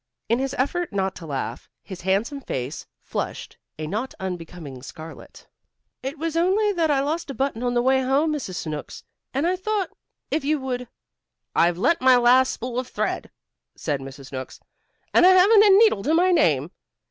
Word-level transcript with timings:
In 0.29 0.39
his 0.39 0.55
effort 0.57 0.91
not 0.91 1.13
to 1.17 1.27
laugh, 1.27 1.69
his 1.83 2.01
handsome 2.01 2.37
young 2.39 2.45
face 2.45 2.87
flushed 3.01 3.59
a 3.77 3.85
not 3.85 4.15
unbecoming 4.19 4.81
scarlet. 4.81 5.45
"It 6.01 6.17
was 6.17 6.35
only 6.35 6.71
that 6.71 6.89
I 6.89 7.01
lost 7.01 7.29
a 7.29 7.35
button 7.35 7.61
on 7.61 7.75
the 7.75 7.83
way 7.83 8.01
home, 8.01 8.33
Mrs. 8.33 8.55
Snooks, 8.55 9.03
and 9.31 9.45
I 9.45 9.55
thought 9.55 9.91
if 10.31 10.43
you 10.43 10.59
would" 10.59 10.87
"I've 11.55 11.77
lent 11.77 12.01
my 12.01 12.17
last 12.17 12.51
spool 12.53 12.79
of 12.79 12.87
thread," 12.87 13.29
said 13.75 13.99
Mrs. 13.99 14.29
Snooks, 14.29 14.59
"and 15.13 15.23
I 15.23 15.29
haven't 15.33 15.63
a 15.65 15.69
needle 15.69 16.01
to 16.01 16.15
my 16.15 16.31
name. 16.31 16.71